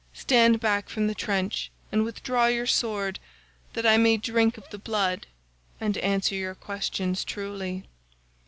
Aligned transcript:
Stand 0.15 0.59
back 0.59 0.89
from 0.89 1.05
the 1.05 1.13
trench 1.13 1.69
and 1.91 2.03
withdraw 2.03 2.47
your 2.47 2.65
sword 2.65 3.19
that 3.73 3.85
I 3.85 3.97
may 3.97 4.17
drink 4.17 4.57
of 4.57 4.67
the 4.71 4.79
blood 4.79 5.27
and 5.79 5.95
answer 5.99 6.33
your 6.33 6.55
questions 6.55 7.23
truly. 7.23 7.85